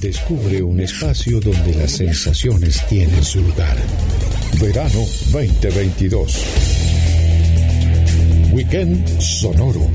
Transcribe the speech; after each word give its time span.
Descubre 0.00 0.62
un 0.62 0.80
espacio 0.80 1.38
donde 1.40 1.74
las 1.74 1.90
sensaciones 1.92 2.84
tienen 2.88 3.22
su 3.22 3.40
lugar. 3.40 3.76
Verano 4.60 5.04
2022. 5.30 6.44
Weekend 8.52 9.20
Sonoro. 9.20 9.88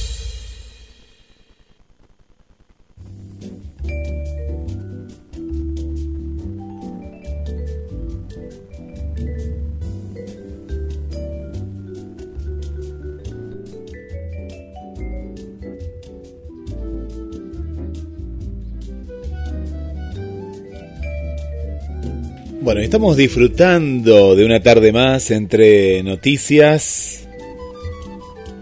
Bueno, 22.63 22.79
estamos 22.79 23.17
disfrutando 23.17 24.37
de 24.37 24.45
una 24.45 24.63
tarde 24.63 24.93
más 24.93 25.31
entre 25.31 26.01
noticias. 26.01 27.27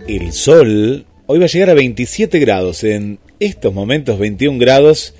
El 0.07 0.33
sol 0.33 1.05
hoy 1.27 1.37
va 1.37 1.45
a 1.45 1.47
llegar 1.47 1.69
a 1.69 1.75
27 1.75 2.39
grados. 2.39 2.83
En 2.83 3.19
estos 3.39 3.71
momentos 3.71 4.17
21 4.17 4.57
grados. 4.57 5.13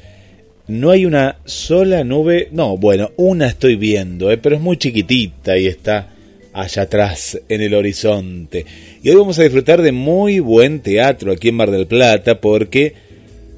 No 0.67 0.89
hay 0.89 1.05
una 1.05 1.37
sola 1.45 2.03
nube. 2.03 2.47
No, 2.53 2.75
bueno, 2.75 3.11
una 3.17 3.49
estoy 3.49 3.75
viendo, 3.75 4.31
eh, 4.31 4.39
pero 4.39 4.55
es 4.55 4.61
muy 4.63 4.77
chiquitita 4.77 5.59
y 5.59 5.67
está 5.67 6.09
allá 6.51 6.81
atrás 6.81 7.39
en 7.49 7.61
el 7.61 7.75
horizonte. 7.75 8.65
Y 9.03 9.11
hoy 9.11 9.15
vamos 9.15 9.37
a 9.37 9.43
disfrutar 9.43 9.83
de 9.83 9.91
muy 9.91 10.39
buen 10.39 10.79
teatro 10.79 11.31
aquí 11.33 11.49
en 11.49 11.55
Mar 11.55 11.69
del 11.69 11.85
Plata 11.85 12.41
porque 12.41 12.95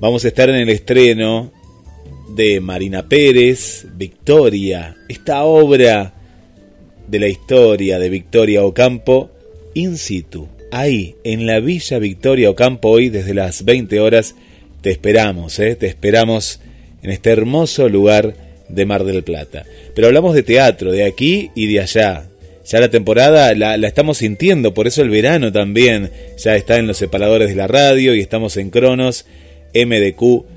vamos 0.01 0.25
a 0.25 0.27
estar 0.27 0.49
en 0.49 0.55
el 0.55 0.67
estreno 0.67 1.52
de 2.35 2.59
Marina 2.59 3.07
Pérez, 3.07 3.85
Victoria, 3.95 4.95
esta 5.07 5.43
obra 5.43 6.13
de 7.07 7.19
la 7.19 7.27
historia 7.27 7.99
de 7.99 8.09
Victoria 8.09 8.63
Ocampo, 8.63 9.29
in 9.73 9.97
situ, 9.97 10.47
ahí, 10.71 11.15
en 11.23 11.45
la 11.45 11.59
Villa 11.59 11.99
Victoria 11.99 12.49
Ocampo, 12.49 12.89
hoy 12.89 13.09
desde 13.09 13.33
las 13.33 13.65
20 13.65 13.99
horas, 13.99 14.35
te 14.81 14.89
esperamos, 14.89 15.59
¿eh? 15.59 15.75
te 15.75 15.87
esperamos 15.87 16.59
en 17.03 17.11
este 17.11 17.31
hermoso 17.31 17.87
lugar 17.87 18.33
de 18.67 18.85
Mar 18.85 19.03
del 19.03 19.23
Plata. 19.23 19.65
Pero 19.93 20.07
hablamos 20.07 20.33
de 20.33 20.43
teatro, 20.43 20.91
de 20.91 21.05
aquí 21.05 21.51
y 21.55 21.67
de 21.67 21.81
allá. 21.81 22.27
Ya 22.65 22.79
la 22.79 22.89
temporada 22.89 23.53
la, 23.53 23.77
la 23.77 23.87
estamos 23.87 24.17
sintiendo, 24.17 24.73
por 24.73 24.87
eso 24.87 25.01
el 25.01 25.09
verano 25.09 25.51
también 25.51 26.09
ya 26.37 26.55
está 26.55 26.77
en 26.77 26.87
los 26.87 26.97
separadores 26.97 27.49
de 27.49 27.55
la 27.55 27.67
radio 27.67 28.15
y 28.15 28.21
estamos 28.21 28.57
en 28.57 28.69
Cronos, 28.69 29.25
MDQ 29.75 30.52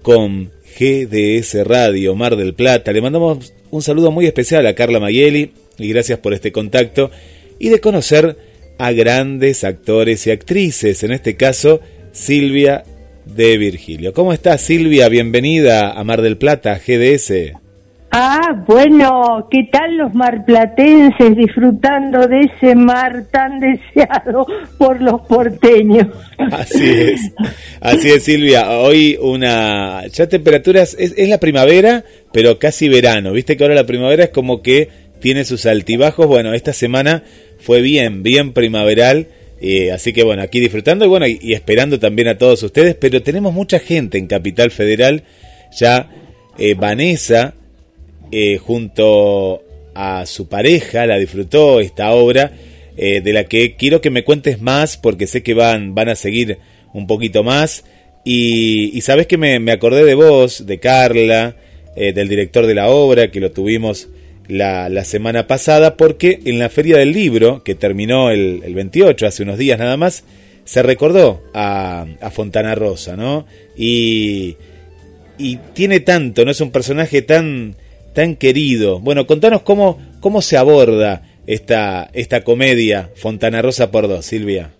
com 0.00 0.48
GDS 0.78 1.62
Radio 1.66 2.14
Mar 2.14 2.34
del 2.34 2.54
Plata. 2.54 2.92
Le 2.92 3.02
mandamos 3.02 3.52
un 3.70 3.82
saludo 3.82 4.10
muy 4.10 4.24
especial 4.24 4.66
a 4.66 4.74
Carla 4.74 5.00
Mayeli 5.00 5.52
y 5.76 5.88
gracias 5.88 6.18
por 6.20 6.32
este 6.32 6.50
contacto 6.50 7.10
y 7.58 7.68
de 7.68 7.78
conocer 7.78 8.38
a 8.78 8.90
grandes 8.92 9.64
actores 9.64 10.26
y 10.26 10.30
actrices, 10.30 11.02
en 11.02 11.12
este 11.12 11.36
caso 11.36 11.80
Silvia 12.12 12.84
de 13.26 13.58
Virgilio. 13.58 14.14
¿Cómo 14.14 14.32
estás 14.32 14.62
Silvia? 14.62 15.10
Bienvenida 15.10 15.92
a 15.92 16.04
Mar 16.04 16.22
del 16.22 16.38
Plata, 16.38 16.78
GDS. 16.78 17.67
Ah, 18.10 18.64
bueno, 18.66 19.48
¿qué 19.50 19.68
tal 19.70 19.98
los 19.98 20.14
marplatenses 20.14 21.36
disfrutando 21.36 22.26
de 22.26 22.40
ese 22.40 22.74
mar 22.74 23.26
tan 23.30 23.60
deseado 23.60 24.46
por 24.78 25.02
los 25.02 25.20
porteños? 25.22 26.06
Así 26.38 26.88
es, 26.88 27.32
así 27.80 28.08
es 28.10 28.24
Silvia. 28.24 28.70
Hoy 28.78 29.18
una, 29.20 30.06
ya 30.06 30.26
temperaturas, 30.26 30.96
es, 30.98 31.12
es 31.18 31.28
la 31.28 31.38
primavera, 31.38 32.02
pero 32.32 32.58
casi 32.58 32.88
verano. 32.88 33.32
Viste 33.32 33.56
que 33.56 33.64
ahora 33.64 33.74
la 33.74 33.86
primavera 33.86 34.24
es 34.24 34.30
como 34.30 34.62
que 34.62 34.88
tiene 35.20 35.44
sus 35.44 35.66
altibajos. 35.66 36.26
Bueno, 36.26 36.54
esta 36.54 36.72
semana 36.72 37.24
fue 37.58 37.82
bien, 37.82 38.22
bien 38.22 38.54
primaveral. 38.54 39.28
Eh, 39.60 39.92
así 39.92 40.14
que 40.14 40.22
bueno, 40.22 40.42
aquí 40.42 40.60
disfrutando 40.60 41.04
y 41.04 41.08
bueno, 41.08 41.26
y, 41.26 41.52
esperando 41.52 41.98
también 41.98 42.28
a 42.28 42.38
todos 42.38 42.62
ustedes, 42.62 42.94
pero 42.94 43.22
tenemos 43.22 43.52
mucha 43.52 43.80
gente 43.80 44.16
en 44.16 44.28
Capital 44.28 44.70
Federal, 44.70 45.24
ya 45.76 46.08
eh, 46.58 46.74
Vanessa 46.74 47.54
eh, 48.30 48.58
junto 48.58 49.62
a 49.94 50.26
su 50.26 50.48
pareja, 50.48 51.06
la 51.06 51.18
disfrutó 51.18 51.80
esta 51.80 52.12
obra, 52.12 52.52
eh, 52.96 53.20
de 53.20 53.32
la 53.32 53.44
que 53.44 53.76
quiero 53.76 54.00
que 54.00 54.10
me 54.10 54.24
cuentes 54.24 54.60
más, 54.60 54.96
porque 54.96 55.26
sé 55.26 55.42
que 55.42 55.54
van, 55.54 55.94
van 55.94 56.08
a 56.08 56.16
seguir 56.16 56.58
un 56.92 57.06
poquito 57.06 57.42
más. 57.42 57.84
Y, 58.24 59.00
sabes 59.02 59.26
que 59.26 59.38
me, 59.38 59.58
me, 59.58 59.72
acordé 59.72 60.04
de 60.04 60.14
vos, 60.14 60.66
de 60.66 60.78
Carla, 60.78 61.56
eh, 61.96 62.12
del 62.12 62.28
director 62.28 62.66
de 62.66 62.74
la 62.74 62.88
obra, 62.88 63.30
que 63.30 63.40
lo 63.40 63.52
tuvimos 63.52 64.08
la, 64.48 64.88
la, 64.88 65.04
semana 65.04 65.46
pasada, 65.46 65.96
porque 65.96 66.40
en 66.44 66.58
la 66.58 66.68
Feria 66.68 66.98
del 66.98 67.12
Libro, 67.12 67.62
que 67.64 67.74
terminó 67.74 68.30
el, 68.30 68.62
el 68.64 68.74
28, 68.74 69.26
hace 69.26 69.42
unos 69.42 69.58
días 69.58 69.78
nada 69.78 69.96
más, 69.96 70.24
se 70.64 70.82
recordó 70.82 71.42
a, 71.54 72.06
a 72.20 72.30
Fontana 72.30 72.74
Rosa, 72.74 73.16
¿no? 73.16 73.46
Y, 73.76 74.56
y 75.38 75.56
tiene 75.72 76.00
tanto, 76.00 76.44
¿no? 76.44 76.50
Es 76.50 76.60
un 76.60 76.70
personaje 76.70 77.22
tan 77.22 77.74
tan 78.18 78.34
querido. 78.34 78.98
Bueno, 78.98 79.28
contanos 79.28 79.62
cómo, 79.62 79.96
cómo 80.18 80.42
se 80.42 80.56
aborda 80.56 81.22
esta, 81.46 82.08
esta 82.12 82.42
comedia 82.42 83.10
Fontana 83.14 83.62
Rosa 83.62 83.92
por 83.92 84.08
dos, 84.08 84.24
Silvia. 84.24 84.70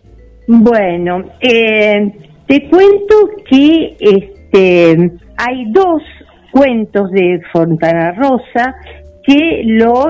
Bueno, 0.49 1.23
eh, 1.41 2.11
te 2.49 2.69
cuento 2.69 3.15
que 3.49 3.97
este, 4.01 5.13
hay 5.37 5.71
dos 5.71 6.03
cuentos 6.51 7.13
de 7.13 7.41
Fontana 7.53 8.11
Rosa 8.11 8.75
que 9.23 9.63
lo 9.67 10.09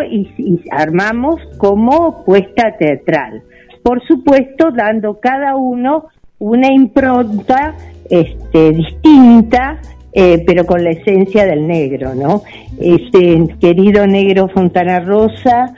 armamos 0.71 1.38
como 1.59 2.25
puesta 2.25 2.78
teatral. 2.78 3.43
Por 3.83 4.03
supuesto, 4.06 4.71
dando 4.75 5.21
cada 5.21 5.55
uno 5.55 6.06
una 6.38 6.72
impronta 6.72 7.77
este, 8.09 8.71
distinta 8.72 9.83
eh, 10.12 10.42
pero 10.46 10.64
con 10.64 10.82
la 10.82 10.91
esencia 10.91 11.44
del 11.46 11.66
negro, 11.66 12.14
¿no? 12.14 12.42
Este 12.80 13.44
querido 13.60 14.06
negro 14.06 14.48
Fontana 14.48 15.00
Rosa 15.00 15.74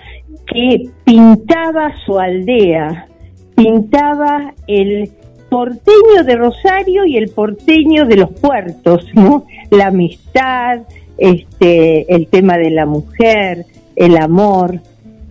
que 0.46 0.88
pintaba 1.04 1.92
su 2.04 2.18
aldea, 2.18 3.06
pintaba 3.54 4.54
el 4.66 5.10
porteño 5.48 6.24
de 6.24 6.36
Rosario 6.36 7.04
y 7.04 7.16
el 7.16 7.28
porteño 7.30 8.06
de 8.06 8.16
los 8.16 8.30
puertos, 8.30 9.04
¿no? 9.14 9.46
La 9.70 9.88
amistad, 9.88 10.80
este, 11.18 12.12
el 12.14 12.28
tema 12.28 12.56
de 12.56 12.70
la 12.70 12.86
mujer, 12.86 13.66
el 13.96 14.16
amor. 14.16 14.80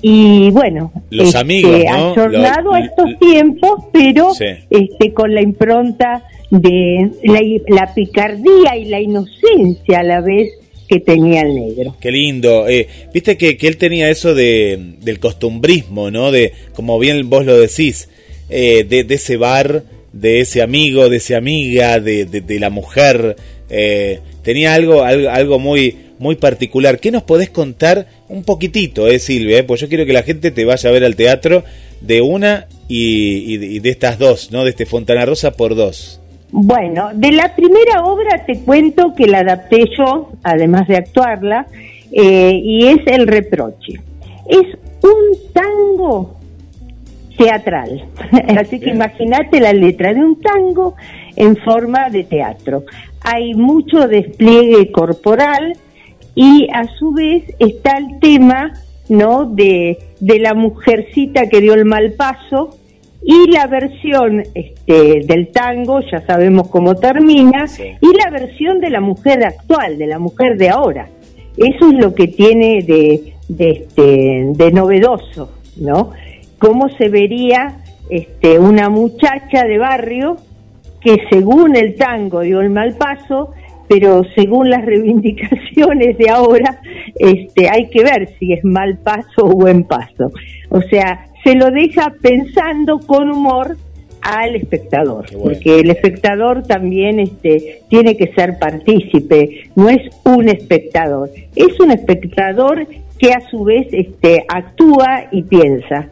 Y 0.01 0.51
bueno, 0.51 0.91
los 1.09 1.27
este, 1.27 1.39
amigos, 1.39 1.71
¿no? 1.71 2.11
ayornado 2.11 2.73
a 2.73 2.79
estos 2.79 3.17
tiempos, 3.19 3.85
pero 3.91 4.33
sí. 4.33 4.45
este, 4.69 5.13
con 5.13 5.33
la 5.33 5.41
impronta 5.41 6.23
de 6.51 7.11
la, 7.23 7.41
la, 7.67 7.93
picardía 7.93 8.75
y 8.77 8.85
la 8.85 8.99
inocencia 8.99 9.99
a 9.99 10.03
la 10.03 10.21
vez 10.21 10.51
que 10.87 10.99
tenía 10.99 11.41
el 11.41 11.55
negro. 11.55 11.95
Qué 11.99 12.11
lindo. 12.11 12.67
Eh, 12.67 12.87
Viste 13.13 13.37
que, 13.37 13.57
que, 13.57 13.67
él 13.67 13.77
tenía 13.77 14.09
eso 14.09 14.33
de, 14.33 14.95
del 15.01 15.19
costumbrismo, 15.19 16.09
¿no? 16.09 16.31
De, 16.31 16.53
como 16.73 16.97
bien 16.97 17.29
vos 17.29 17.45
lo 17.45 17.57
decís, 17.57 18.09
eh, 18.49 18.83
de, 18.83 19.03
de, 19.03 19.15
ese 19.15 19.37
bar, 19.37 19.83
de 20.11 20.41
ese 20.41 20.63
amigo, 20.63 21.09
de 21.09 21.17
esa 21.17 21.37
amiga, 21.37 21.99
de, 21.99 22.25
de 22.25 22.59
la 22.59 22.71
mujer. 22.71 23.35
Eh, 23.69 24.19
tenía 24.41 24.73
algo, 24.73 25.03
algo, 25.03 25.29
algo, 25.29 25.59
muy, 25.59 25.95
muy 26.17 26.35
particular. 26.35 26.99
¿Qué 26.99 27.11
nos 27.11 27.21
podés 27.21 27.51
contar 27.51 28.07
un 28.27 28.43
poquitito, 28.43 29.07
eh, 29.07 29.19
Silvia? 29.19 29.65
Pues 29.67 29.81
yo 29.81 29.89
quiero 29.89 30.07
que 30.07 30.13
la 30.13 30.23
gente 30.23 30.49
te 30.49 30.65
vaya 30.65 30.89
a 30.89 30.93
ver 30.93 31.03
al 31.03 31.15
teatro 31.15 31.63
de 32.01 32.21
una 32.21 32.67
y, 32.87 33.53
y, 33.53 33.75
y 33.75 33.79
de 33.79 33.89
estas 33.89 34.17
dos, 34.17 34.51
¿no? 34.51 34.63
De 34.63 34.71
este 34.71 34.87
Fontana 34.87 35.25
Rosa 35.25 35.51
por 35.51 35.75
dos. 35.75 36.19
Bueno, 36.51 37.09
de 37.13 37.31
la 37.31 37.55
primera 37.55 38.03
obra 38.03 38.43
te 38.45 38.59
cuento 38.61 39.13
que 39.15 39.27
la 39.27 39.39
adapté 39.39 39.85
yo, 39.95 40.31
además 40.43 40.87
de 40.87 40.97
actuarla, 40.97 41.67
eh, 42.11 42.59
y 42.63 42.87
es 42.87 43.05
El 43.05 43.27
reproche. 43.27 44.01
Es 44.47 44.65
un 45.03 45.53
tango 45.53 46.39
teatral, 47.37 48.05
así 48.59 48.79
que 48.79 48.89
imagínate 48.89 49.59
la 49.59 49.73
letra 49.73 50.13
de 50.13 50.21
un 50.21 50.41
tango 50.41 50.95
en 51.35 51.55
forma 51.57 52.09
de 52.09 52.23
teatro. 52.23 52.83
Hay 53.21 53.53
mucho 53.53 54.07
despliegue 54.07 54.91
corporal 54.91 55.77
y 56.33 56.67
a 56.73 56.85
su 56.97 57.11
vez 57.11 57.43
está 57.59 57.97
el 57.97 58.19
tema 58.19 58.73
no 59.07 59.45
de, 59.45 59.99
de 60.19 60.39
la 60.39 60.53
mujercita 60.53 61.47
que 61.47 61.61
dio 61.61 61.73
el 61.75 61.85
mal 61.85 62.13
paso 62.13 62.78
y 63.21 63.51
la 63.51 63.67
versión 63.67 64.43
este, 64.53 65.21
del 65.25 65.49
tango, 65.51 65.99
ya 66.01 66.25
sabemos 66.25 66.69
cómo 66.69 66.95
termina, 66.95 67.67
sí. 67.67 67.83
y 67.99 68.17
la 68.17 68.29
versión 68.31 68.79
de 68.79 68.89
la 68.89 69.01
mujer 69.01 69.43
actual, 69.45 69.97
de 69.97 70.07
la 70.07 70.19
mujer 70.19 70.57
de 70.57 70.69
ahora. 70.69 71.09
Eso 71.57 71.89
es 71.89 71.93
lo 71.99 72.15
que 72.15 72.27
tiene 72.27 72.81
de, 72.81 73.33
de, 73.49 73.69
este, 73.69 74.45
de 74.53 74.71
novedoso, 74.71 75.51
¿no? 75.77 76.11
¿Cómo 76.57 76.87
se 76.89 77.09
vería 77.09 77.77
este, 78.09 78.57
una 78.57 78.89
muchacha 78.89 79.63
de 79.65 79.77
barrio 79.77 80.37
que 81.01 81.17
según 81.29 81.75
el 81.75 81.95
tango 81.95 82.41
dio 82.41 82.61
el 82.61 82.69
mal 82.69 82.95
paso, 82.95 83.51
pero 83.87 84.23
según 84.35 84.69
las 84.69 84.85
reivindicaciones 84.85 86.17
de 86.17 86.29
ahora, 86.29 86.79
este, 87.15 87.69
hay 87.69 87.89
que 87.89 88.03
ver 88.03 88.29
si 88.39 88.53
es 88.53 88.63
mal 88.63 88.97
paso 88.97 89.43
o 89.43 89.51
buen 89.51 89.83
paso. 89.83 90.31
O 90.69 90.81
sea, 90.81 91.25
se 91.43 91.55
lo 91.55 91.71
deja 91.71 92.13
pensando 92.21 92.99
con 92.99 93.29
humor 93.29 93.77
al 94.21 94.55
espectador, 94.55 95.25
porque 95.31 95.79
el 95.79 95.89
espectador 95.89 96.63
también 96.63 97.19
este, 97.19 97.81
tiene 97.89 98.17
que 98.17 98.33
ser 98.33 98.59
partícipe, 98.59 99.69
no 99.75 99.89
es 99.89 100.01
un 100.25 100.49
espectador, 100.49 101.29
es 101.55 101.79
un 101.79 101.91
espectador 101.91 102.85
que 103.17 103.31
a 103.31 103.41
su 103.49 103.63
vez 103.63 103.87
este, 103.91 104.45
actúa 104.47 105.27
y 105.31 105.43
piensa, 105.43 106.09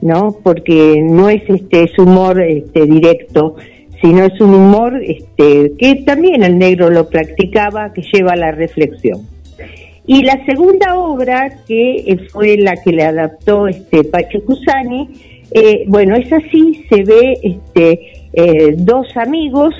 ¿no? 0.00 0.36
Porque 0.42 1.00
no 1.02 1.28
es 1.28 1.42
este 1.48 1.88
su 1.88 2.02
humor 2.02 2.40
este, 2.40 2.86
directo, 2.86 3.56
sino 4.00 4.24
es 4.24 4.40
un 4.40 4.54
humor 4.54 5.00
este, 5.02 5.72
que 5.78 5.96
también 6.06 6.42
el 6.44 6.58
negro 6.58 6.90
lo 6.90 7.08
practicaba, 7.08 7.92
que 7.92 8.02
lleva 8.02 8.32
a 8.32 8.36
la 8.36 8.52
reflexión. 8.52 9.26
Y 10.08 10.22
la 10.22 10.42
segunda 10.46 10.98
obra, 10.98 11.50
que 11.68 12.18
fue 12.32 12.56
la 12.56 12.76
que 12.76 12.92
le 12.92 13.04
adaptó 13.04 13.68
este 13.68 14.04
Pacho 14.04 14.42
Cusani, 14.42 15.06
eh, 15.50 15.84
bueno, 15.86 16.16
es 16.16 16.32
así, 16.32 16.82
se 16.88 17.04
ve 17.04 17.38
este, 17.42 18.00
eh, 18.32 18.74
dos 18.78 19.14
amigos 19.18 19.74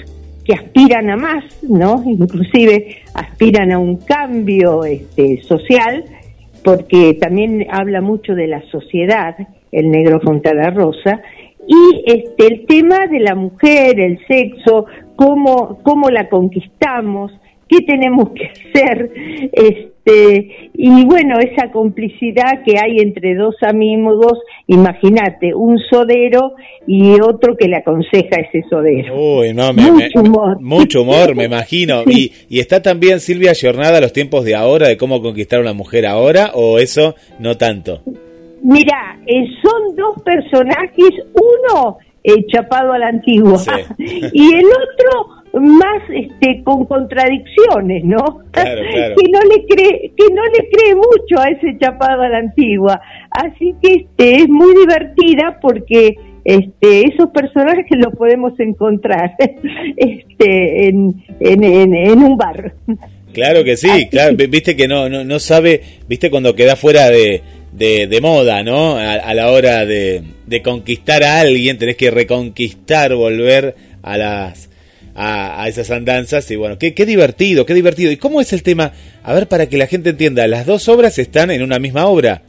que 0.44 0.52
aspiran 0.52 1.08
a 1.08 1.16
más, 1.16 1.44
¿no? 1.62 2.04
Inclusive 2.06 2.98
aspiran 3.14 3.72
a 3.72 3.78
un 3.78 3.96
cambio 3.96 4.84
este, 4.84 5.40
social, 5.44 6.04
porque 6.62 7.14
también 7.14 7.66
habla 7.70 8.02
mucho 8.02 8.34
de 8.34 8.48
la 8.48 8.60
sociedad, 8.70 9.34
el 9.72 9.90
negro 9.90 10.20
Fontana 10.20 10.68
Rosa, 10.68 11.22
y 11.66 12.02
este, 12.04 12.48
el 12.48 12.66
tema 12.66 13.06
de 13.06 13.20
la 13.20 13.34
mujer, 13.34 13.98
el 13.98 14.18
sexo, 14.26 14.84
cómo, 15.16 15.80
cómo 15.82 16.10
la 16.10 16.28
conquistamos, 16.28 17.32
qué 17.66 17.80
tenemos 17.80 18.30
que 18.30 18.44
hacer, 18.44 19.10
este, 19.52 19.97
y 20.74 21.04
bueno, 21.04 21.38
esa 21.38 21.70
complicidad 21.70 22.62
que 22.64 22.78
hay 22.78 22.98
entre 22.98 23.34
dos 23.34 23.54
amigos, 23.62 24.38
imagínate, 24.66 25.54
un 25.54 25.78
sodero 25.90 26.54
y 26.86 27.20
otro 27.20 27.56
que 27.56 27.68
le 27.68 27.76
aconseja 27.76 28.36
a 28.36 28.40
ese 28.40 28.66
sodero. 28.68 29.14
Uy, 29.14 29.52
no, 29.52 29.72
mucho 29.72 30.20
humor. 30.20 30.60
Mucho 30.60 31.02
humor, 31.02 31.34
me 31.34 31.44
imagino. 31.46 32.02
Y, 32.06 32.32
y 32.48 32.60
está 32.60 32.82
también 32.82 33.20
Silvia 33.20 33.52
Jornada 33.60 33.98
a 33.98 34.00
los 34.00 34.12
tiempos 34.12 34.44
de 34.44 34.54
ahora, 34.54 34.88
de 34.88 34.96
cómo 34.96 35.20
conquistar 35.20 35.58
a 35.58 35.62
una 35.62 35.72
mujer 35.72 36.06
ahora, 36.06 36.52
o 36.54 36.78
eso 36.78 37.14
no 37.38 37.56
tanto. 37.56 38.02
Mira, 38.62 39.18
eh, 39.26 39.44
son 39.62 39.96
dos 39.96 40.22
personajes, 40.22 41.10
uno 41.32 41.98
eh, 42.24 42.44
chapado 42.52 42.92
a 42.92 42.98
la 42.98 43.08
antigua 43.08 43.62
y 43.98 44.54
el 44.54 44.64
otro 44.66 45.37
más 45.54 46.02
este 46.10 46.62
con 46.62 46.84
contradicciones, 46.86 48.04
¿no? 48.04 48.42
que 48.52 49.30
no 49.30 49.40
le 49.42 49.66
cree 49.66 50.12
que 50.16 50.34
no 50.34 50.42
le 50.44 50.68
cree 50.70 50.94
mucho 50.94 51.40
a 51.40 51.48
ese 51.48 51.78
chapado 51.78 52.22
a 52.22 52.28
la 52.28 52.38
antigua. 52.38 53.00
Así 53.30 53.74
que 53.82 53.94
este 53.94 54.36
es 54.42 54.48
muy 54.48 54.74
divertida 54.74 55.58
porque 55.60 56.16
este 56.44 57.02
esos 57.08 57.30
personajes 57.30 57.86
los 57.90 58.14
podemos 58.14 58.58
encontrar 58.58 59.34
este 59.96 60.88
en, 60.88 61.22
en, 61.40 61.94
en, 61.94 62.22
un 62.22 62.36
bar. 62.36 62.74
Claro 63.32 63.62
que 63.62 63.76
sí, 63.76 64.08
claro, 64.10 64.34
viste 64.36 64.74
que 64.74 64.88
no, 64.88 65.08
no, 65.08 65.22
no 65.22 65.38
sabe, 65.38 65.80
viste 66.08 66.30
cuando 66.30 66.56
queda 66.56 66.76
fuera 66.76 67.08
de, 67.10 67.42
de, 67.72 68.20
moda, 68.20 68.62
¿no? 68.62 68.96
A, 68.96 69.34
la 69.34 69.50
hora 69.50 69.84
de, 69.84 70.22
conquistar 70.62 71.22
a 71.22 71.40
alguien, 71.40 71.78
tenés 71.78 71.96
que 71.96 72.10
reconquistar, 72.10 73.14
volver 73.14 73.74
a 74.02 74.16
las 74.16 74.70
a, 75.20 75.66
esas 75.66 75.90
andanzas 75.90 76.48
y 76.50 76.56
bueno, 76.56 76.78
qué, 76.78 76.94
qué 76.94 77.04
divertido, 77.04 77.66
qué 77.66 77.74
divertido. 77.74 78.12
¿Y 78.12 78.16
cómo 78.16 78.40
es 78.40 78.52
el 78.52 78.62
tema? 78.62 78.92
A 79.24 79.34
ver, 79.34 79.48
para 79.48 79.66
que 79.66 79.76
la 79.76 79.86
gente 79.86 80.10
entienda, 80.10 80.46
las 80.46 80.64
dos 80.64 80.88
obras 80.88 81.18
están 81.18 81.50
en 81.50 81.62
una 81.62 81.78
misma 81.78 82.06
obra. 82.06 82.42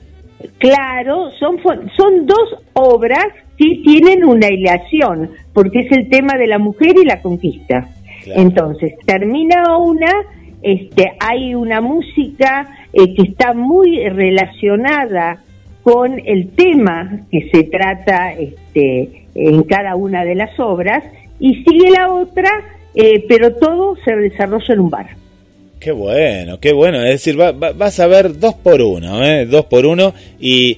Claro, 0.60 1.32
son, 1.40 1.58
son 1.98 2.26
dos 2.26 2.64
obras 2.74 3.26
que 3.58 3.82
tienen 3.84 4.24
una 4.24 4.48
hilación, 4.48 5.32
porque 5.52 5.80
es 5.80 5.92
el 5.92 6.10
tema 6.10 6.38
de 6.38 6.48
la 6.48 6.60
mujer 6.60 6.96
y 7.02 7.06
la 7.06 7.22
conquista. 7.22 7.90
Entonces, 8.26 8.94
termina 9.06 9.78
una, 9.80 10.12
este, 10.62 11.12
hay 11.20 11.56
una 11.56 11.82
música 11.82 12.70
eh, 12.94 13.16
que 13.16 13.24
está 13.24 13.54
muy 13.54 14.08
relacionada 14.08 15.42
con 15.82 16.22
el 16.24 16.50
tema 16.52 17.22
que 17.32 17.50
se 17.52 17.64
trata 17.64 18.34
este, 18.34 19.26
en 19.34 19.64
cada 19.64 19.96
una 19.96 20.24
de 20.24 20.36
las 20.36 20.58
obras 20.60 21.04
y 21.40 21.64
sigue 21.64 21.92
la 21.92 22.12
otra, 22.12 22.50
eh, 22.94 23.26
pero 23.28 23.56
todo 23.56 23.96
se 24.04 24.16
desarrolla 24.16 24.74
en 24.74 24.80
un 24.80 24.90
bar. 24.90 25.08
Qué 25.80 25.92
bueno, 25.92 26.60
qué 26.60 26.74
bueno. 26.74 27.04
Es 27.04 27.24
decir, 27.24 27.38
vas 27.38 28.00
a 28.00 28.08
ver 28.08 28.38
dos 28.38 28.56
por 28.56 28.82
uno, 28.82 29.24
¿eh? 29.24 29.46
Dos 29.46 29.66
por 29.66 29.86
uno 29.86 30.14
y, 30.40 30.78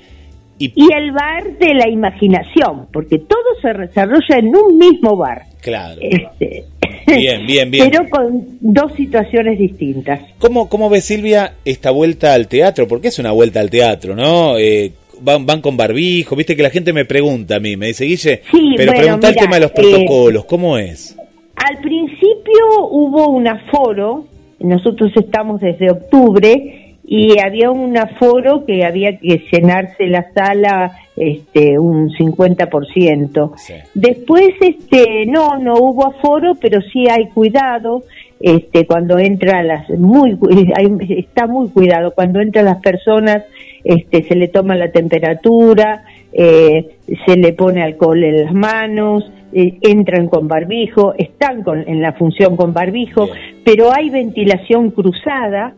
y... 0.59 0.73
Y 0.75 0.93
el 0.93 1.11
bar 1.11 1.57
de 1.57 1.73
la 1.73 1.89
imaginación, 1.89 2.87
porque 2.93 3.17
todo 3.17 3.39
se 3.61 3.73
desarrolla 3.73 4.37
en 4.37 4.55
un 4.55 4.77
mismo 4.77 5.17
bar. 5.17 5.43
Claro. 5.61 5.99
Este, 6.01 6.65
Bien, 7.07 7.45
bien, 7.45 7.71
bien. 7.71 7.89
Pero 7.89 8.09
con 8.09 8.45
dos 8.59 8.93
situaciones 8.93 9.57
distintas. 9.57 10.19
¿Cómo, 10.39 10.69
¿Cómo 10.69 10.89
ve 10.89 11.01
Silvia 11.01 11.53
esta 11.65 11.91
vuelta 11.91 12.33
al 12.33 12.47
teatro? 12.47 12.87
Porque 12.87 13.09
es 13.09 13.19
una 13.19 13.31
vuelta 13.31 13.59
al 13.59 13.69
teatro, 13.69 14.15
¿no? 14.15 14.57
Eh, 14.57 14.93
van, 15.21 15.45
van 15.45 15.61
con 15.61 15.77
barbijo, 15.77 16.35
viste 16.35 16.55
que 16.55 16.63
la 16.63 16.69
gente 16.69 16.93
me 16.93 17.05
pregunta 17.05 17.55
a 17.55 17.59
mí, 17.59 17.77
me 17.77 17.87
dice, 17.87 18.05
Guille, 18.05 18.41
pero 18.75 18.93
pregunta 18.93 19.29
el 19.29 19.35
tema 19.35 19.55
de 19.55 19.61
los 19.61 19.71
protocolos, 19.71 20.45
¿cómo 20.45 20.77
es? 20.77 21.17
Al 21.55 21.81
principio 21.81 22.87
hubo 22.89 23.29
un 23.29 23.47
aforo, 23.47 24.25
nosotros 24.59 25.11
estamos 25.15 25.61
desde 25.61 25.91
octubre, 25.91 26.81
y 27.13 27.39
había 27.39 27.71
un 27.71 27.97
aforo 27.97 28.65
que 28.65 28.85
había 28.85 29.17
que 29.17 29.43
llenarse 29.51 30.07
la 30.07 30.31
sala 30.33 30.93
este 31.17 31.77
un 31.77 32.09
50%. 32.09 33.51
Después 33.93 34.51
este 34.61 35.25
no 35.25 35.57
no 35.57 35.73
hubo 35.73 36.07
aforo, 36.07 36.53
pero 36.55 36.79
sí 36.81 37.09
hay 37.09 37.27
cuidado 37.27 38.03
este 38.39 38.87
cuando 38.87 39.19
entra 39.19 39.61
las 39.61 39.89
muy 39.89 40.37
está 41.09 41.47
muy 41.47 41.69
cuidado 41.69 42.13
cuando 42.15 42.39
entran 42.39 42.63
las 42.63 42.81
personas 42.81 43.43
este 43.83 44.23
se 44.23 44.35
le 44.35 44.47
toma 44.47 44.75
la 44.75 44.91
temperatura, 44.91 46.03
eh, 46.33 46.97
se 47.25 47.35
le 47.35 47.53
pone 47.53 47.83
alcohol 47.83 48.23
en 48.23 48.43
las 48.43 48.53
manos, 48.53 49.31
eh, 49.53 49.77
entran 49.81 50.27
con 50.27 50.47
barbijo, 50.47 51.13
están 51.17 51.63
con, 51.63 51.87
en 51.87 52.01
la 52.01 52.13
función 52.13 52.55
con 52.55 52.73
barbijo, 52.73 53.27
pero 53.65 53.91
hay 53.93 54.09
ventilación 54.09 54.91
cruzada 54.91 55.75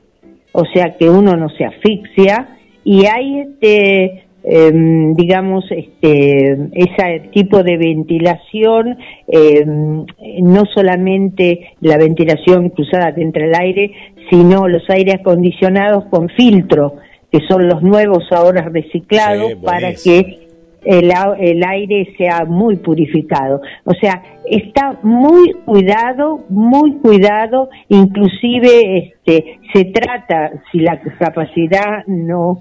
o 0.53 0.63
sea 0.65 0.95
que 0.97 1.09
uno 1.09 1.35
no 1.35 1.49
se 1.49 1.65
asfixia 1.65 2.57
y 2.83 3.05
hay 3.05 3.39
este 3.39 4.25
em, 4.43 5.13
digamos 5.15 5.65
este 5.71 6.69
ese 6.73 7.29
tipo 7.31 7.63
de 7.63 7.77
ventilación 7.77 8.97
em, 9.27 10.05
no 10.41 10.63
solamente 10.73 11.71
la 11.81 11.97
ventilación 11.97 12.69
cruzada 12.69 13.13
entre 13.17 13.47
el 13.47 13.55
aire 13.55 13.91
sino 14.29 14.67
los 14.67 14.87
aires 14.89 15.15
acondicionados 15.15 16.05
con 16.05 16.29
filtro 16.29 16.95
que 17.33 17.39
son 17.47 17.67
los 17.67 17.81
nuevos 17.81 18.31
ahora 18.31 18.69
reciclados 18.71 19.55
para 19.55 19.95
que 19.95 20.43
el, 20.85 21.11
el, 21.39 21.63
aire 21.63 22.13
sea 22.15 22.45
muy 22.45 22.75
purificado. 22.75 23.59
O 23.85 23.93
sea, 23.93 24.21
está 24.47 24.99
muy 25.01 25.51
cuidado, 25.65 26.45
muy 26.49 26.93
cuidado, 26.97 27.69
inclusive 27.89 28.97
este, 28.97 29.59
se 29.73 29.85
trata, 29.85 30.51
si 30.71 30.79
la 30.79 31.01
capacidad 31.01 32.05
no 32.05 32.59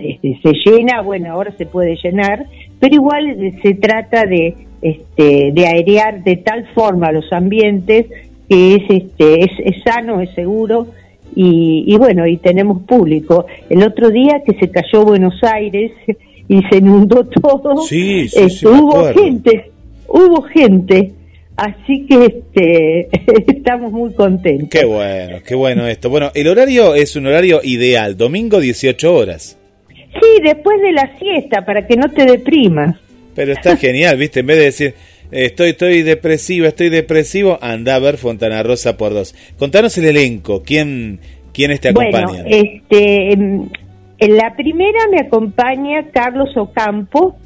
este, 0.00 0.38
se 0.40 0.52
llena, 0.64 1.02
bueno, 1.02 1.32
ahora 1.32 1.50
se 1.58 1.66
puede 1.66 1.96
llenar, 1.96 2.46
pero 2.78 2.94
igual 2.94 3.36
se 3.60 3.74
trata 3.74 4.24
de, 4.24 4.54
este, 4.82 5.50
de 5.52 5.66
airear 5.66 6.22
de 6.22 6.36
tal 6.36 6.68
forma 6.74 7.10
los 7.10 7.32
ambientes 7.32 8.06
que 8.48 8.76
es, 8.76 8.82
este, 8.88 9.40
es, 9.40 9.50
es 9.64 9.82
sano, 9.82 10.20
es 10.20 10.30
seguro, 10.34 10.86
y, 11.34 11.84
y, 11.86 11.96
bueno, 11.96 12.26
y 12.26 12.36
tenemos 12.36 12.82
público. 12.82 13.46
El 13.68 13.82
otro 13.82 14.10
día 14.10 14.42
que 14.46 14.58
se 14.58 14.70
cayó 14.70 15.04
Buenos 15.04 15.42
Aires, 15.42 15.92
y 16.48 16.62
se 16.70 16.78
inundó 16.78 17.24
todo. 17.24 17.82
Sí, 17.82 18.28
sí, 18.28 18.66
hubo 18.66 19.12
gente, 19.12 19.70
hubo 20.08 20.42
gente. 20.42 21.12
Así 21.56 22.04
que 22.06 22.24
este, 22.26 23.08
estamos 23.56 23.92
muy 23.92 24.12
contentos. 24.12 24.68
Qué 24.70 24.84
bueno, 24.84 25.38
qué 25.46 25.54
bueno 25.54 25.86
esto. 25.86 26.10
Bueno, 26.10 26.32
el 26.34 26.48
horario 26.48 26.94
es 26.94 27.14
un 27.14 27.26
horario 27.26 27.60
ideal, 27.62 28.16
domingo 28.16 28.60
18 28.60 29.14
horas. 29.14 29.56
Sí, 29.88 30.42
después 30.42 30.80
de 30.80 30.92
la 30.92 31.16
siesta, 31.18 31.64
para 31.64 31.86
que 31.86 31.96
no 31.96 32.10
te 32.10 32.24
deprimas. 32.24 32.96
Pero 33.34 33.52
está 33.52 33.76
genial, 33.76 34.16
¿viste? 34.16 34.40
En 34.40 34.46
vez 34.46 34.58
de 34.58 34.64
decir, 34.64 34.94
estoy, 35.34 35.70
estoy 35.70 36.02
depresivo, 36.02 36.66
estoy 36.66 36.88
depresivo, 36.88 37.58
anda 37.60 37.94
a 37.94 37.98
ver 37.98 38.16
Fontana 38.16 38.62
Rosa 38.62 38.96
por 38.96 39.12
dos. 39.12 39.34
Contanos 39.58 39.96
el 39.98 40.06
elenco, 40.06 40.62
¿quién, 40.62 41.20
¿Quiénes 41.52 41.80
te 41.80 41.88
acompañan? 41.90 42.26
Bueno, 42.26 42.44
este, 42.46 43.32
en 43.32 44.36
la 44.36 44.54
primera 44.56 45.06
me 45.10 45.20
acompaña 45.20 46.10
Carlos 46.12 46.54
Ocampo 46.56 47.36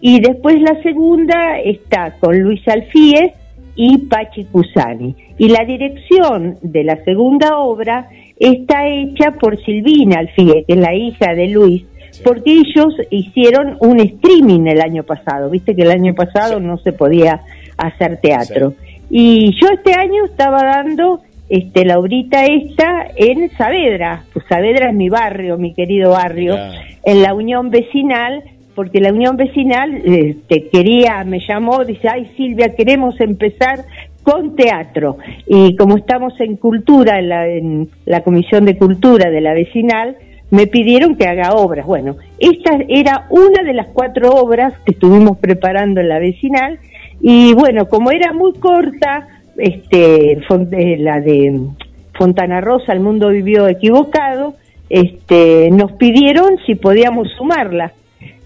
y 0.00 0.20
después 0.20 0.60
la 0.60 0.80
segunda 0.82 1.58
está 1.58 2.16
con 2.20 2.38
Luis 2.38 2.66
Alfíez 2.68 3.32
y 3.74 3.98
Pachi 3.98 4.44
Cusani. 4.44 5.14
Y 5.38 5.48
la 5.48 5.64
dirección 5.64 6.56
de 6.62 6.84
la 6.84 7.02
segunda 7.04 7.58
obra 7.58 8.08
está 8.38 8.86
hecha 8.88 9.32
por 9.32 9.60
Silvina 9.64 10.20
Alfíez, 10.20 10.64
que 10.66 10.74
es 10.74 10.78
la 10.78 10.94
hija 10.94 11.34
de 11.34 11.48
Luis, 11.48 11.84
porque 12.24 12.52
ellos 12.52 12.94
hicieron 13.10 13.76
un 13.80 14.00
streaming 14.00 14.66
el 14.66 14.80
año 14.80 15.02
pasado, 15.02 15.50
viste 15.50 15.74
que 15.74 15.82
el 15.82 15.90
año 15.90 16.14
pasado 16.14 16.60
no 16.60 16.78
se 16.78 16.92
podía 16.92 17.42
hacer 17.76 18.18
teatro. 18.20 18.74
Y 19.10 19.52
yo 19.60 19.68
este 19.72 19.94
año 19.94 20.24
estaba 20.24 20.62
dando 20.62 21.20
este, 21.48 21.84
la 21.84 21.98
obrita 21.98 22.44
esta 22.44 23.06
en 23.16 23.50
Saavedra, 23.56 24.24
pues 24.32 24.44
Saavedra 24.48 24.90
es 24.90 24.94
mi 24.94 25.08
barrio, 25.08 25.56
mi 25.56 25.72
querido 25.72 26.10
barrio, 26.10 26.56
en 27.04 27.22
la 27.22 27.32
Unión 27.34 27.70
Vecinal, 27.70 28.42
porque 28.74 29.00
la 29.00 29.12
Unión 29.12 29.36
Vecinal 29.36 30.02
este, 30.04 30.68
quería, 30.68 31.24
me 31.24 31.40
llamó, 31.40 31.84
dice, 31.84 32.08
ay 32.08 32.30
Silvia, 32.36 32.74
queremos 32.76 33.18
empezar 33.20 33.80
con 34.22 34.56
teatro. 34.56 35.16
Y 35.46 35.74
como 35.76 35.96
estamos 35.96 36.38
en 36.38 36.56
cultura, 36.56 37.18
en 37.18 37.28
la, 37.28 37.48
en 37.48 37.88
la 38.04 38.22
Comisión 38.22 38.66
de 38.66 38.76
Cultura 38.76 39.30
de 39.30 39.40
la 39.40 39.54
Vecinal, 39.54 40.16
me 40.50 40.66
pidieron 40.66 41.16
que 41.16 41.26
haga 41.26 41.52
obras. 41.52 41.86
Bueno, 41.86 42.16
esta 42.38 42.78
era 42.88 43.26
una 43.30 43.62
de 43.62 43.74
las 43.74 43.88
cuatro 43.88 44.30
obras 44.30 44.74
que 44.84 44.92
estuvimos 44.92 45.38
preparando 45.38 46.00
en 46.00 46.08
la 46.08 46.18
vecinal 46.18 46.78
y 47.20 47.52
bueno, 47.54 47.88
como 47.88 48.10
era 48.10 48.32
muy 48.32 48.54
corta, 48.54 49.28
este, 49.56 50.32
eh, 50.32 50.96
la 50.98 51.20
de 51.20 51.60
Fontana 52.14 52.60
Rosa, 52.60 52.92
El 52.92 53.00
Mundo 53.00 53.28
Vivió 53.28 53.68
Equivocado, 53.68 54.54
este, 54.88 55.70
nos 55.70 55.92
pidieron 55.92 56.58
si 56.66 56.74
podíamos 56.74 57.28
sumarla. 57.36 57.92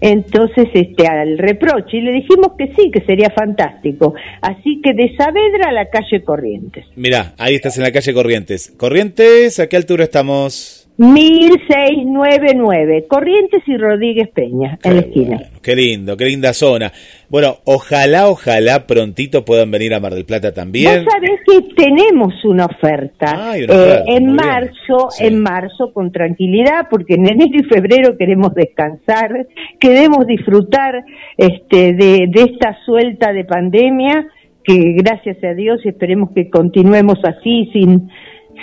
Entonces, 0.01 0.67
este, 0.73 1.07
al 1.07 1.37
reproche, 1.37 1.97
y 1.97 2.01
le 2.01 2.11
dijimos 2.11 2.53
que 2.57 2.73
sí, 2.75 2.91
que 2.91 2.99
sería 3.05 3.29
fantástico. 3.29 4.13
Así 4.41 4.81
que 4.83 4.93
de 4.93 5.15
Saavedra 5.15 5.69
a 5.69 5.71
la 5.71 5.89
calle 5.89 6.21
Corrientes. 6.23 6.85
Mirá, 6.97 7.33
ahí 7.37 7.55
estás 7.55 7.77
en 7.77 7.83
la 7.83 7.91
calle 7.91 8.13
Corrientes. 8.13 8.73
Corrientes, 8.75 9.61
¿a 9.61 9.69
qué 9.69 9.77
altura 9.77 10.03
estamos? 10.03 10.82
1699, 10.97 13.05
Corrientes 13.07 13.63
y 13.65 13.77
Rodríguez 13.77 14.29
Peña, 14.29 14.77
en 14.83 14.95
la 14.95 15.01
esquina. 15.01 15.41
qué 15.63 15.75
lindo, 15.75 16.15
qué 16.15 16.25
linda 16.25 16.53
zona. 16.53 16.91
Bueno, 17.29 17.57
ojalá, 17.65 18.27
ojalá 18.27 18.85
prontito 18.85 19.43
puedan 19.43 19.71
venir 19.71 19.95
a 19.95 19.99
Mar 19.99 20.13
del 20.13 20.25
Plata 20.25 20.53
también. 20.53 21.03
Vos 21.03 21.11
sabés 21.11 21.39
que 21.47 21.61
tenemos 21.75 22.45
una 22.45 22.65
oferta, 22.65 23.57
eh, 23.57 24.03
en 24.05 24.33
marzo, 24.33 25.09
en 25.19 25.41
marzo 25.41 25.91
con 25.93 26.11
tranquilidad, 26.11 26.89
porque 26.91 27.15
en 27.15 27.27
enero 27.27 27.57
y 27.59 27.63
febrero 27.63 28.15
queremos 28.15 28.53
descansar, 28.53 29.47
queremos 29.79 30.27
disfrutar 30.27 31.03
este, 31.37 31.93
de, 31.93 32.27
de 32.29 32.41
esta 32.51 32.77
suelta 32.85 33.33
de 33.33 33.45
pandemia, 33.45 34.27
que 34.63 34.93
gracias 34.97 35.43
a 35.43 35.55
Dios 35.55 35.83
esperemos 35.85 36.29
que 36.35 36.51
continuemos 36.51 37.17
así 37.23 37.71
sin 37.73 38.11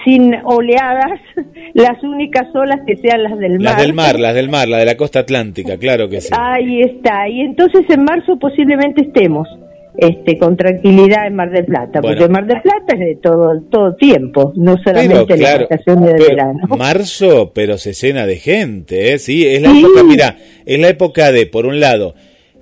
sin 0.05 0.35
oleadas, 0.45 1.21
las 1.75 2.03
únicas 2.03 2.47
olas 2.55 2.81
que 2.87 2.97
sean 2.97 3.23
las 3.23 3.39
del 3.39 3.61
mar. 3.61 3.75
Las 3.75 3.77
del 3.79 3.93
mar, 3.93 4.21
las 4.21 4.35
del 4.35 4.49
mar, 4.49 4.69
la 4.69 4.79
de 4.79 4.87
la 4.87 4.97
costa 4.97 5.21
atlántica, 5.21 5.77
claro 5.79 6.09
que 6.09 6.21
sí. 6.21 6.33
Ahí 6.37 6.83
está, 6.83 7.29
y 7.29 7.41
entonces 7.41 7.83
en 7.89 8.05
marzo 8.05 8.39
posiblemente 8.39 9.03
estemos 9.03 9.49
este, 9.97 10.39
con 10.39 10.57
tranquilidad 10.57 11.27
en 11.27 11.35
Mar 11.35 11.51
del 11.51 11.65
Plata, 11.65 12.01
porque 12.01 12.29
Mar 12.29 12.47
del 12.47 12.61
Plata 12.63 12.95
es 12.95 13.01
de 13.01 13.19
todo, 13.23 13.61
todo 13.71 13.95
tiempo, 13.97 14.53
no 14.57 14.77
solamente 14.83 15.37
la 15.37 15.57
estación 15.57 16.03
de 16.05 16.15
verano. 16.15 16.61
Marzo, 16.79 17.53
pero 17.55 17.77
se 17.77 17.93
llena 17.93 18.27
de 18.27 18.37
gente, 18.37 19.13
¿eh? 19.13 19.19
Sí, 19.19 19.47
es 19.47 19.61
la 19.61 19.71
época, 19.71 20.03
mira, 20.03 20.37
es 20.65 20.81
la 20.81 20.89
época 20.89 21.33
de, 21.33 21.47
por 21.47 21.67
un 21.67 21.81
lado, 21.81 22.15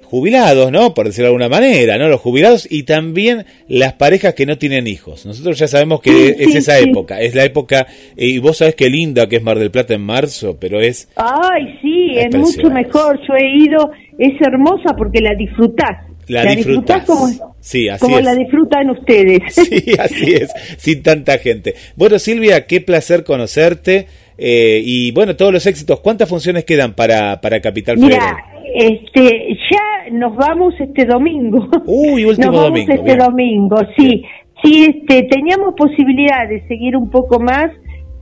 jubilados, 0.09 0.73
¿no? 0.73 0.95
Por 0.95 1.07
decirlo 1.07 1.27
de 1.27 1.29
alguna 1.29 1.49
manera, 1.51 1.99
¿no? 1.99 2.09
Los 2.09 2.21
jubilados 2.21 2.67
y 2.71 2.85
también 2.85 3.45
las 3.69 3.93
parejas 3.93 4.33
que 4.33 4.47
no 4.47 4.57
tienen 4.57 4.87
hijos. 4.87 5.27
Nosotros 5.27 5.59
ya 5.59 5.69
sabemos 5.69 6.01
que 6.01 6.31
es 6.39 6.55
esa 6.55 6.79
época, 6.79 7.21
es 7.21 7.35
la 7.35 7.45
época, 7.45 7.87
y 8.17 8.39
vos 8.39 8.57
sabés 8.57 8.75
qué 8.75 8.89
linda 8.89 9.29
que 9.29 9.37
es 9.37 9.43
Mar 9.43 9.59
del 9.59 9.71
Plata 9.71 9.93
en 9.93 10.01
marzo, 10.01 10.57
pero 10.59 10.81
es... 10.81 11.09
Ay, 11.17 11.79
sí, 11.83 12.13
es, 12.17 12.35
mucho 12.35 12.71
mejor. 12.71 13.21
Yo 13.29 13.35
he 13.35 13.65
ido, 13.65 13.91
es 14.19 14.33
hermosa 14.41 14.95
porque 14.97 15.21
la 15.21 15.35
disfrutás. 15.35 16.07
La, 16.27 16.45
disfrutás, 16.45 17.05
como, 17.05 17.27
sí, 17.61 17.89
así 17.89 18.01
como 18.01 18.21
la 18.21 18.35
disfrutan 18.35 18.91
ustedes. 18.91 19.43
Sí, 19.55 19.93
así 19.99 20.35
es, 20.35 20.51
sin 20.79 21.03
tanta 21.03 21.39
gente. 21.39 21.75
Bueno, 21.97 22.19
Silvia, 22.19 22.67
qué 22.67 22.81
placer 22.81 23.25
conocerte. 23.25 24.07
Eh, 24.39 24.81
y 24.85 25.11
bueno, 25.11 25.37
todos 25.37 25.53
los 25.53 25.67
éxitos. 25.67 26.01
¿Cuántas 26.01 26.29
funciones 26.29 26.65
quedan 26.65 26.95
para, 26.95 27.41
para 27.41 27.61
Capital 27.61 27.99
Federal? 27.99 28.37
Este, 28.75 29.57
ya 29.71 30.11
nos 30.13 30.37
vamos 30.37 30.75
este 30.79 31.05
domingo. 31.05 31.69
Uy, 31.87 32.25
último 32.25 32.53
nos 32.53 32.63
vamos 32.63 32.89
este 32.89 33.17
domingo, 33.17 33.77
sí. 33.97 34.25
Sí, 34.63 34.85
este, 34.85 35.23
teníamos 35.25 35.75
posibilidad 35.75 36.49
de 36.49 36.67
seguir 36.67 36.97
un 36.97 37.11
poco 37.11 37.39
más, 37.39 37.71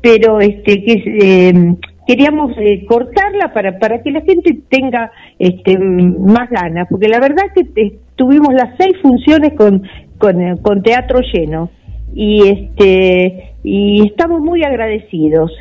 pero 0.02 0.40
este, 0.40 0.84
que 0.84 1.48
em, 1.48 1.76
queríamos 2.06 2.52
eh, 2.58 2.84
cortarla 2.86 3.52
para 3.54 3.78
para 3.78 4.02
que 4.02 4.10
la 4.10 4.20
gente 4.20 4.58
tenga 4.68 5.10
este 5.38 5.78
más 5.78 6.50
ganas, 6.50 6.86
porque 6.90 7.08
la 7.08 7.20
verdad 7.20 7.44
que 7.54 7.98
tuvimos 8.16 8.52
las 8.52 8.76
seis 8.78 8.96
funciones 9.00 9.54
con 9.54 9.82
con, 10.18 10.40
eh, 10.40 10.56
con 10.62 10.82
teatro 10.82 11.20
lleno 11.32 11.70
y 12.16 12.48
este 12.48 13.52
y 13.62 14.06
estamos 14.06 14.40
muy 14.40 14.64
agradecidos. 14.64 15.52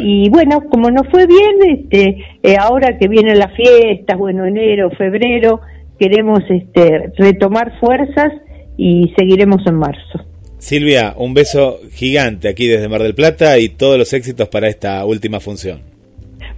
Y 0.00 0.28
bueno, 0.28 0.60
como 0.70 0.90
nos 0.90 1.08
fue 1.08 1.26
bien, 1.26 1.78
este, 1.78 2.24
eh, 2.42 2.56
ahora 2.60 2.98
que 2.98 3.08
vienen 3.08 3.38
las 3.38 3.52
fiestas, 3.56 4.18
bueno, 4.18 4.44
enero, 4.44 4.90
febrero, 4.90 5.60
queremos 5.98 6.40
este, 6.50 7.10
retomar 7.16 7.72
fuerzas 7.80 8.32
y 8.76 9.12
seguiremos 9.16 9.66
en 9.66 9.76
marzo. 9.76 10.20
Silvia, 10.58 11.14
un 11.16 11.34
beso 11.34 11.78
gigante 11.92 12.48
aquí 12.48 12.68
desde 12.68 12.88
Mar 12.88 13.02
del 13.02 13.14
Plata 13.14 13.58
y 13.58 13.70
todos 13.70 13.98
los 13.98 14.12
éxitos 14.12 14.48
para 14.48 14.68
esta 14.68 15.04
última 15.06 15.40
función. 15.40 15.80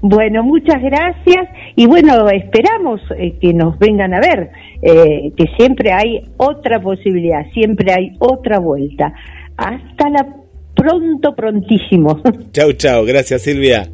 Bueno, 0.01 0.43
muchas 0.43 0.83
gracias 0.83 1.49
y 1.77 1.87
bueno, 1.87 2.29
esperamos 2.29 3.01
eh, 3.17 3.37
que 3.41 3.55
nos 3.55 3.79
vengan 3.79 4.13
a 4.13 4.21
ver, 4.21 4.51
eh, 4.83 5.33
que 5.35 5.47
siempre 5.57 5.93
hay 5.93 6.23
otra 6.37 6.81
posibilidad, 6.81 7.47
siempre 7.53 7.93
hay 7.93 8.11
otra 8.19 8.59
vuelta. 8.59 9.15
Hasta 9.57 10.11
la 10.11 10.27
pronto, 10.75 11.35
prontísimo. 11.35 12.21
Chau, 12.53 12.73
chau. 12.73 13.05
Gracias, 13.05 13.43
Silvia. 13.43 13.89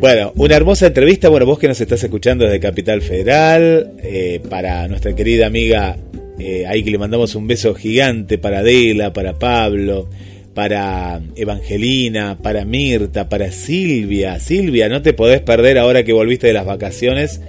Bueno, 0.00 0.32
una 0.36 0.56
hermosa 0.56 0.88
entrevista. 0.88 1.28
Bueno, 1.28 1.46
vos 1.46 1.58
que 1.58 1.68
nos 1.68 1.80
estás 1.80 2.02
escuchando 2.04 2.44
desde 2.44 2.60
Capital 2.60 3.00
Federal, 3.00 3.92
eh, 4.02 4.40
para 4.50 4.86
nuestra 4.86 5.14
querida 5.14 5.46
amiga, 5.46 5.96
eh, 6.38 6.66
ahí 6.66 6.84
que 6.84 6.90
le 6.90 6.98
mandamos 6.98 7.34
un 7.34 7.46
beso 7.46 7.74
gigante 7.74 8.36
para 8.36 8.58
Adela, 8.58 9.12
para 9.12 9.38
Pablo, 9.38 10.08
para 10.52 11.20
Evangelina, 11.36 12.36
para 12.42 12.64
Mirta, 12.64 13.28
para 13.28 13.50
Silvia. 13.50 14.38
Silvia, 14.40 14.88
no 14.88 15.00
te 15.00 15.14
podés 15.14 15.40
perder 15.40 15.78
ahora 15.78 16.04
que 16.04 16.12
volviste 16.12 16.48
de 16.48 16.52
las 16.52 16.66
vacaciones 16.66 17.40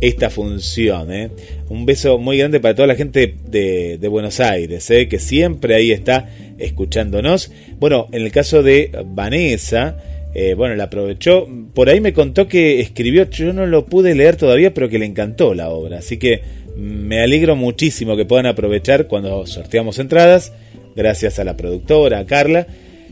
esta 0.00 0.30
función. 0.30 1.12
¿eh? 1.12 1.30
Un 1.68 1.86
beso 1.86 2.18
muy 2.18 2.38
grande 2.38 2.60
para 2.60 2.74
toda 2.74 2.88
la 2.88 2.94
gente 2.94 3.34
de, 3.46 4.08
Buenos 4.08 4.40
Aires, 4.40 4.90
¿eh? 4.90 5.08
que 5.08 5.18
siempre 5.18 5.74
ahí 5.74 5.92
está 5.92 6.30
escuchándonos. 6.58 7.50
Bueno, 7.78 8.08
en 8.12 8.22
el 8.22 8.32
caso 8.32 8.62
de 8.62 8.90
Vanessa, 9.06 9.96
eh, 10.34 10.54
bueno, 10.54 10.74
la 10.74 10.84
aprovechó. 10.84 11.48
Por 11.74 11.88
ahí 11.88 12.00
me 12.00 12.12
contó 12.12 12.48
que 12.48 12.80
escribió, 12.80 13.28
yo 13.30 13.52
no 13.52 13.66
lo 13.66 13.86
pude 13.86 14.14
leer 14.14 14.36
todavía, 14.36 14.74
pero 14.74 14.88
que 14.88 14.98
le 14.98 15.06
encantó 15.06 15.54
la 15.54 15.70
obra. 15.70 15.98
Así 15.98 16.18
que 16.18 16.42
me 16.76 17.20
alegro 17.20 17.56
muchísimo 17.56 18.16
que 18.16 18.26
puedan 18.26 18.46
aprovechar 18.46 19.06
cuando 19.06 19.46
sorteamos 19.46 19.98
entradas, 19.98 20.52
gracias 20.94 21.38
a 21.38 21.44
la 21.44 21.56
productora, 21.56 22.18
a 22.18 22.26
Carla. 22.26 22.66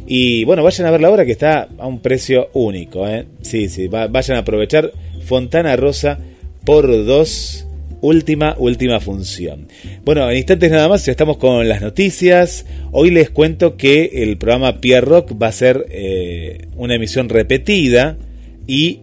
Y 0.07 0.45
bueno, 0.45 0.62
vayan 0.62 0.87
a 0.87 0.91
ver 0.91 1.00
la 1.00 1.11
obra 1.11 1.25
que 1.25 1.33
está 1.33 1.69
a 1.79 1.87
un 1.87 2.00
precio 2.00 2.50
único. 2.53 3.07
Sí, 3.41 3.71
sí, 3.71 3.88
vayan 3.88 4.37
a 4.37 4.41
aprovechar 4.41 4.93
Fontana 5.25 5.75
Rosa 5.76 6.19
por 6.64 7.04
dos. 7.04 7.66
Última, 8.00 8.54
última 8.59 9.00
función. 9.00 9.66
Bueno, 10.04 10.30
en 10.30 10.37
instantes 10.37 10.71
nada 10.71 10.90
más, 10.90 11.06
ya 11.06 11.12
estamos 11.12 11.38
con 11.38 11.66
las 11.66 11.80
noticias. 11.80 12.66
Hoy 12.92 13.11
les 13.11 13.30
cuento 13.30 13.78
que 13.78 14.11
el 14.23 14.37
programa 14.37 14.78
Pierre 14.78 15.06
Rock 15.06 15.33
va 15.40 15.47
a 15.47 15.52
ser 15.52 15.87
eh, 15.88 16.66
una 16.76 16.97
emisión 16.97 17.30
repetida 17.30 18.18
y 18.66 19.00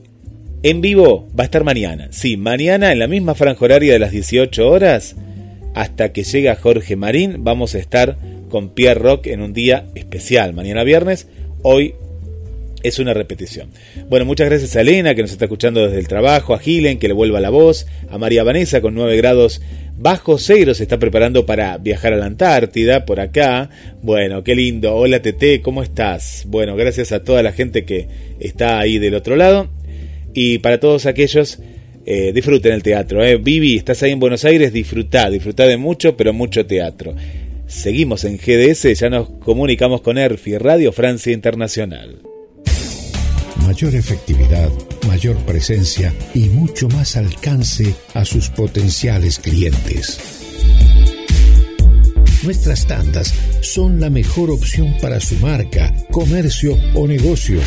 en 0.62 0.82
vivo 0.82 1.28
va 1.38 1.44
a 1.44 1.46
estar 1.46 1.64
mañana. 1.64 2.10
Sí, 2.12 2.38
mañana 2.38 2.92
en 2.92 3.00
la 3.00 3.08
misma 3.08 3.34
franja 3.34 3.66
horaria 3.66 3.94
de 3.94 4.00
las 4.00 4.12
18 4.12 4.70
horas, 4.70 5.16
hasta 5.74 6.12
que 6.14 6.24
llega 6.24 6.56
Jorge 6.56 6.96
Marín, 6.96 7.44
vamos 7.44 7.74
a 7.74 7.80
estar 7.80 8.18
con 8.50 8.70
Pierre 8.70 9.00
Rock 9.00 9.28
en 9.28 9.42
un 9.42 9.54
día 9.54 9.86
especial. 9.96 10.54
Mañana 10.54 10.84
viernes, 10.84 11.28
hoy 11.64 11.96
es 12.84 13.00
una 13.00 13.14
repetición. 13.14 13.70
Bueno, 14.10 14.26
muchas 14.26 14.50
gracias 14.50 14.76
a 14.76 14.82
Elena 14.82 15.16
que 15.16 15.22
nos 15.22 15.32
está 15.32 15.46
escuchando 15.46 15.86
desde 15.86 16.00
el 16.00 16.08
trabajo, 16.08 16.54
a 16.54 16.60
Gilen 16.60 17.00
que 17.00 17.08
le 17.08 17.14
vuelva 17.14 17.40
la 17.40 17.50
voz, 17.50 17.88
a 18.10 18.18
María 18.18 18.44
Vanessa 18.44 18.82
con 18.82 18.94
9 18.94 19.18
grados 19.18 19.62
bajo 20.02 20.40
cero 20.40 20.74
se 20.74 20.84
está 20.84 20.98
preparando 20.98 21.46
para 21.46 21.78
viajar 21.78 22.14
a 22.14 22.18
la 22.18 22.26
Antártida 22.26 23.06
por 23.06 23.20
acá. 23.20 23.70
Bueno, 24.02 24.44
qué 24.44 24.56
lindo. 24.56 24.96
Hola 24.96 25.22
Tete, 25.22 25.62
¿cómo 25.62 25.84
estás? 25.84 26.46
Bueno, 26.48 26.76
gracias 26.76 27.12
a 27.12 27.24
toda 27.24 27.44
la 27.44 27.52
gente 27.52 27.86
que 27.86 28.08
está 28.40 28.80
ahí 28.80 28.98
del 28.98 29.14
otro 29.14 29.36
lado 29.36 29.70
y 30.34 30.58
para 30.58 30.80
todos 30.80 31.06
aquellos 31.06 31.60
eh, 32.06 32.32
disfruten 32.34 32.74
el 32.74 32.82
teatro. 32.82 33.24
Eh. 33.24 33.38
Vivi, 33.38 33.78
estás 33.78 34.02
ahí 34.02 34.12
en 34.12 34.20
Buenos 34.20 34.44
Aires, 34.44 34.74
disfrutá, 34.74 35.30
disfrutá 35.30 35.68
de 35.68 35.78
mucho, 35.78 36.18
pero 36.18 36.34
mucho 36.34 36.66
teatro. 36.66 37.14
Seguimos 37.68 38.26
en 38.26 38.38
GDS, 38.38 39.00
ya 39.00 39.10
nos 39.10 39.30
comunicamos 39.30 40.02
con 40.02 40.18
ERFI, 40.18 40.58
Radio 40.58 40.92
Francia 40.92 41.32
Internacional. 41.32 42.31
Mayor 43.72 43.96
efectividad, 43.96 44.70
mayor 45.08 45.38
presencia 45.46 46.14
y 46.34 46.50
mucho 46.50 46.90
más 46.90 47.16
alcance 47.16 47.96
a 48.14 48.26
sus 48.26 48.50
potenciales 48.50 49.40
clientes. 49.40 50.20
Nuestras 52.44 52.86
tandas 52.86 53.34
son 53.62 54.02
la 54.02 54.10
mejor 54.10 54.52
opción 54.52 54.94
para 55.02 55.22
su 55.22 55.36
marca, 55.38 55.90
comercio 56.12 56.78
o 56.96 57.08
negocio. 57.08 57.62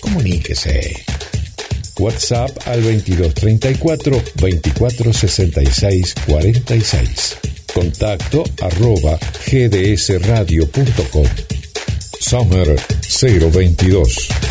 Comuníquese. 0.00 1.04
WhatsApp 1.98 2.50
al 2.64 2.82
2234 2.82 4.22
2466 4.36 6.14
46. 6.26 7.36
Contacto 7.74 8.44
arroba 8.62 9.18
gdsradio.com. 9.44 11.26
Summer 12.18 12.80
022. 13.20 14.49